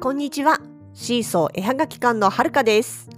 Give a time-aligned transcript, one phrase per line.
[0.00, 0.60] こんにちは。
[0.94, 3.10] シーソー絵はがき館のはるかです。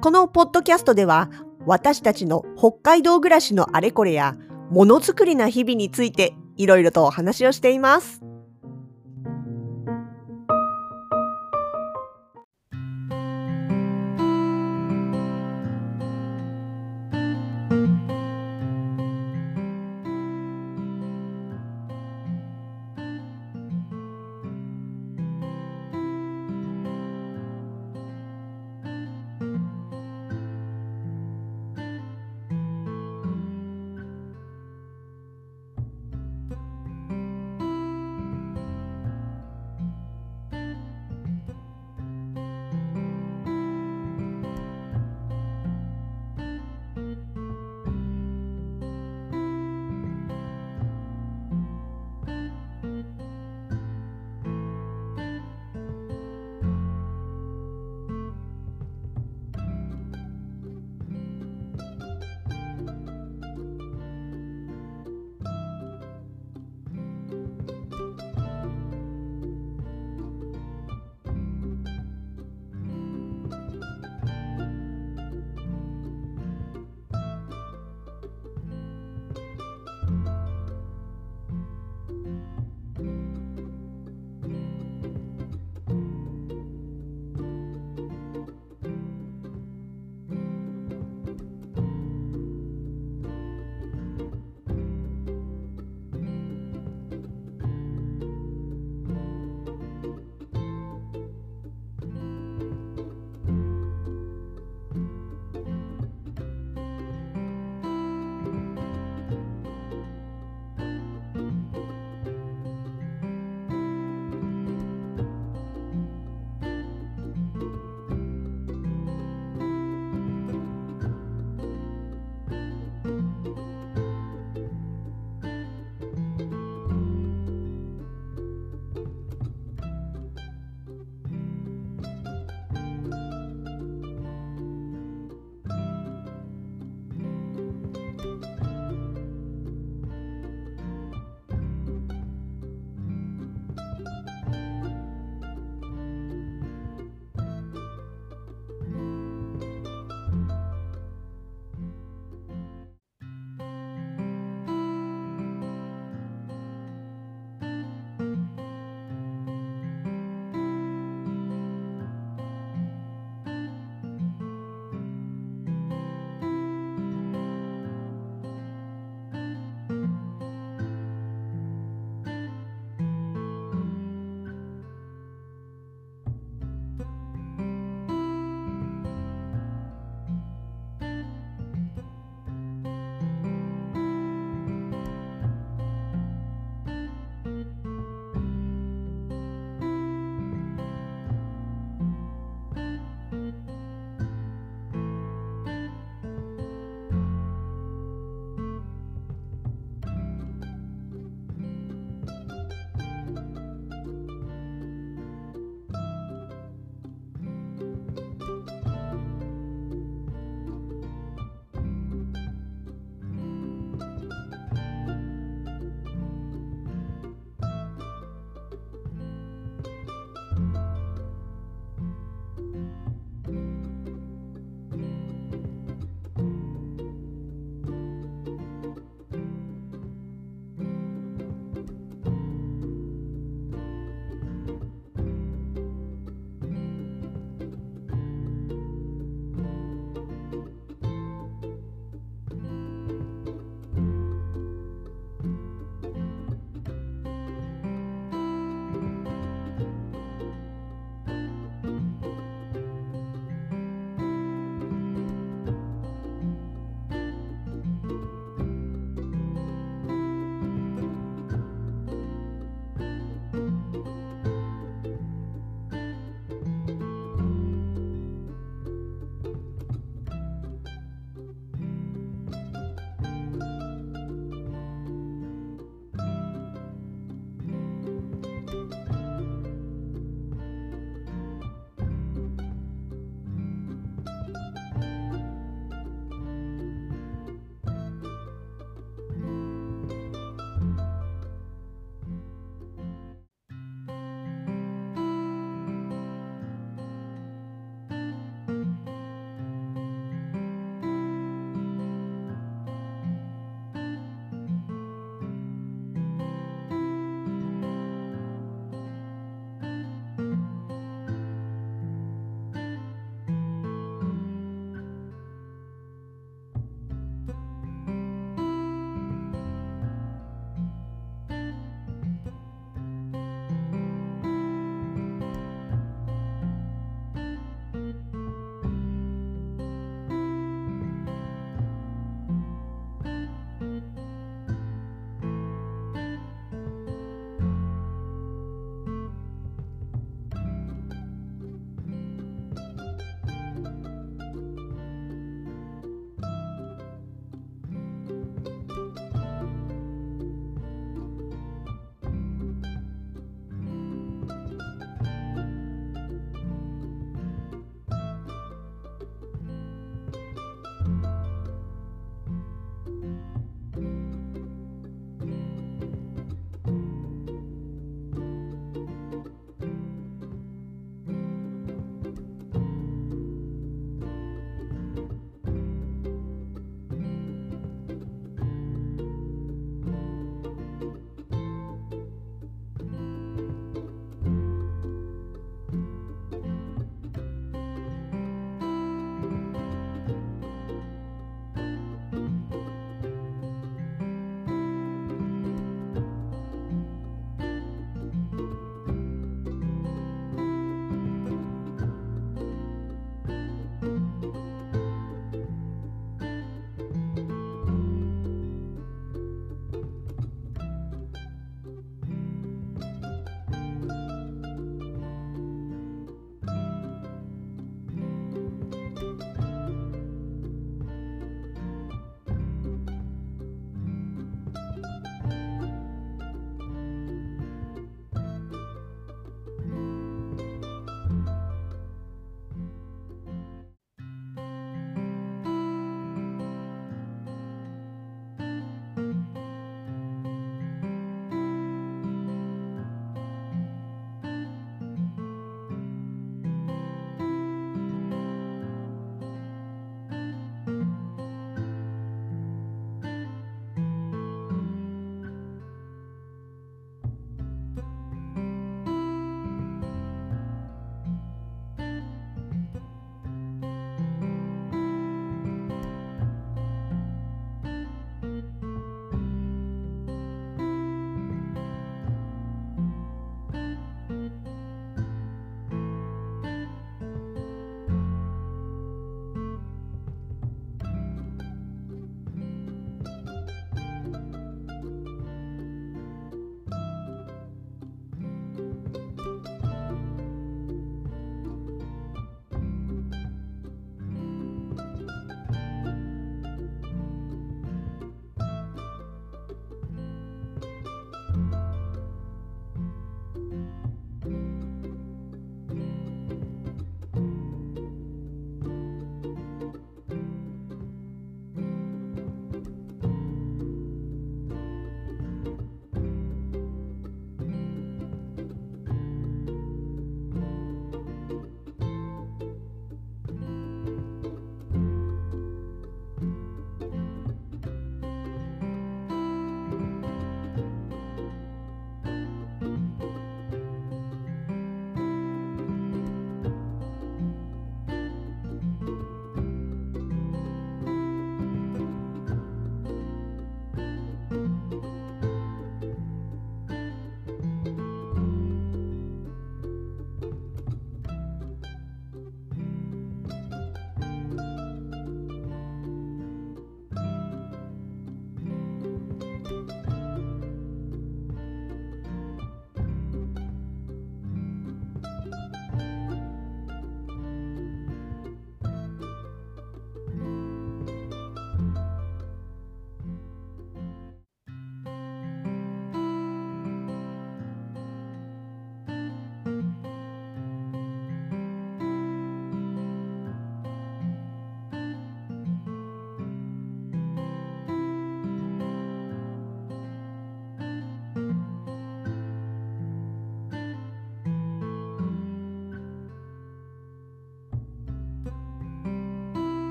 [0.00, 1.30] このポッドキャストでは、
[1.66, 4.34] 私たちの北海道暮らしのあれこれや、
[4.68, 8.22] ものづくりな日々について、いろいろとお話をしています。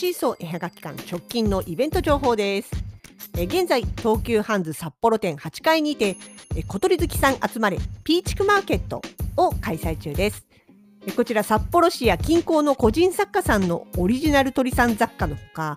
[0.00, 2.70] シーソー絵はがき館直近のイベント情報です。
[3.36, 6.16] え現在東急ハンズ札幌店8階にて
[6.56, 9.02] え小鳥好きさん集まれピーチクマーケット
[9.36, 10.46] を開催中です。
[11.06, 15.76] えこちら札幌市や近郊の個人作家さんのオリジナル鳥さん雑貨のほか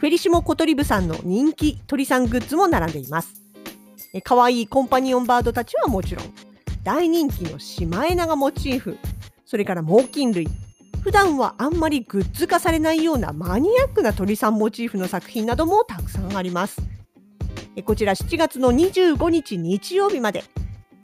[0.00, 3.40] フェリシモ小鳥部さんの人気鳥さんグッズも並んでいます。
[4.12, 6.26] え可愛いコンパニオンバードたちはもちろん
[6.84, 8.98] 大人気のシマエナガモチーフ
[9.46, 10.46] それから猛禽類
[11.02, 16.80] 普段はあんまりグッズ化されないようなマニアックな鳥さんモチーフの作品などもたくさんあります。
[17.84, 20.44] こちら7月の25日日曜日まで。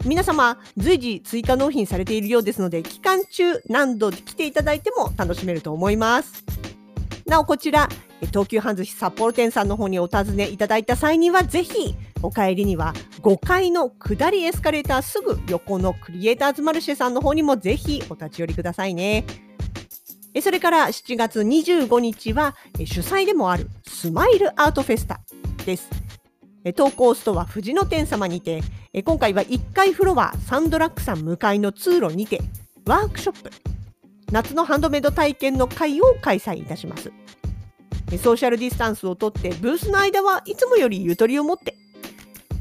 [0.05, 6.45] 皆様随時追加納品されているようですので期間中何度来ていただいても楽しめると思います。
[7.27, 7.89] なおこちら
[8.29, 19.25] 東急ハンズ札幌店さんの方にお尋ねいただいた際にはぜひお帰りには5階の下りエスカレーターすぐ横のクリエイターズマルシェさんの方にもぜひお立ち寄りくださいね。
[20.43, 22.55] それから7月25日は
[22.85, 25.21] 主催でもあるスマイルアートフェスタ
[25.65, 25.89] です。
[26.77, 28.63] 投稿ストア藤野店様にて
[29.05, 32.41] 今回は1階フロアサンドラックさん向かいの通路にて
[32.85, 33.51] ワークショップ
[34.31, 37.11] 夏のハンドメイド体験の会を開催いたします。
[38.23, 41.75] ソーシャルディスタンスをとってブースの間はいつもよりゆとりを持って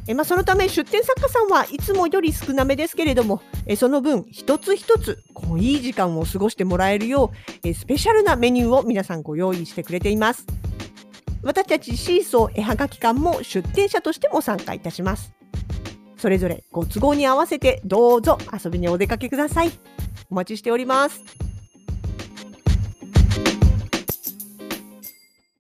[0.08, 10.46] えまあ、そのため出店作家さんはいつもより少なめですけれどもえその分一つ一つこういい時間を過ごしてもらえるようえスペシャルなメニューを皆さんご用意してくれています。
[11.44, 15.34] 私たちシーソー絵はがき館も出店者としても参加いたします。
[16.18, 19.72] それぞれご都合に合わせてどうぞ遊びにお出かけください。
[20.30, 21.47] お待ちしております。